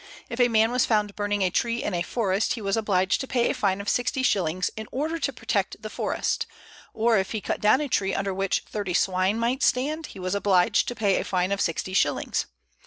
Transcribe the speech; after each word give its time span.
If 0.29 0.39
a 0.39 0.47
man 0.47 0.71
was 0.71 0.83
found 0.87 1.15
burning 1.15 1.43
a 1.43 1.51
tree 1.51 1.83
in 1.83 1.93
a 1.93 2.01
forest, 2.01 2.53
he 2.53 2.61
was 2.63 2.75
obliged 2.75 3.21
to 3.21 3.27
pay 3.27 3.51
a 3.51 3.53
fine 3.53 3.79
of 3.79 3.87
sixty 3.87 4.23
shillings, 4.23 4.71
in 4.75 4.87
order 4.91 5.19
to 5.19 5.31
protect 5.31 5.79
the 5.83 5.91
forest; 5.91 6.47
or 6.91 7.19
if 7.19 7.33
he 7.33 7.39
cut 7.39 7.61
down 7.61 7.81
a 7.81 7.87
tree 7.87 8.15
under 8.15 8.33
which 8.33 8.63
thirty 8.67 8.95
swine 8.95 9.37
might 9.37 9.61
stand, 9.61 10.07
he 10.07 10.19
was 10.19 10.33
obliged 10.33 10.87
to 10.87 10.95
pay 10.95 11.19
a 11.19 11.23
fine 11.23 11.51
of 11.51 11.61
sixty 11.61 11.93
shillings. 11.93 12.47